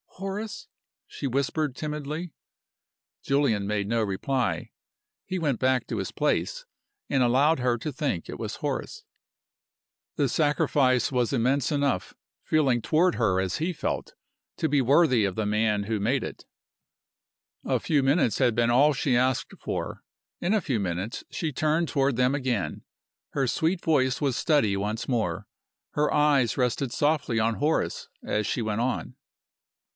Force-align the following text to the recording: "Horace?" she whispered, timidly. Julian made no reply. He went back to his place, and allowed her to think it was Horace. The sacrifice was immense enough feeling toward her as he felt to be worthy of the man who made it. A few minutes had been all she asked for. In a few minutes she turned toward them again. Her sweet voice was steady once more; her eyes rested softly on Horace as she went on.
"Horace?" 0.07 0.67
she 1.07 1.25
whispered, 1.25 1.75
timidly. 1.75 2.31
Julian 3.23 3.65
made 3.67 3.87
no 3.87 4.03
reply. 4.03 4.71
He 5.25 5.39
went 5.39 5.59
back 5.59 5.87
to 5.87 5.97
his 5.97 6.11
place, 6.11 6.65
and 7.09 7.21
allowed 7.23 7.59
her 7.59 7.77
to 7.79 7.91
think 7.91 8.27
it 8.29 8.37
was 8.39 8.57
Horace. 8.57 9.03
The 10.17 10.29
sacrifice 10.29 11.11
was 11.11 11.33
immense 11.33 11.71
enough 11.71 12.13
feeling 12.43 12.81
toward 12.83 13.15
her 13.15 13.39
as 13.39 13.57
he 13.57 13.73
felt 13.73 14.13
to 14.57 14.69
be 14.69 14.81
worthy 14.81 15.23
of 15.25 15.35
the 15.35 15.47
man 15.47 15.83
who 15.83 15.99
made 15.99 16.23
it. 16.23 16.45
A 17.63 17.79
few 17.79 18.01
minutes 18.03 18.37
had 18.37 18.53
been 18.55 18.69
all 18.69 18.93
she 18.93 19.15
asked 19.15 19.53
for. 19.59 20.03
In 20.39 20.53
a 20.53 20.61
few 20.61 20.79
minutes 20.79 21.23
she 21.31 21.51
turned 21.51 21.87
toward 21.87 22.15
them 22.15 22.33
again. 22.35 22.83
Her 23.31 23.47
sweet 23.47 23.81
voice 23.81 24.21
was 24.21 24.35
steady 24.35 24.77
once 24.77 25.07
more; 25.07 25.47
her 25.91 26.11
eyes 26.13 26.57
rested 26.57 26.91
softly 26.91 27.39
on 27.39 27.55
Horace 27.55 28.07
as 28.23 28.45
she 28.47 28.61
went 28.61 28.81
on. 28.81 29.15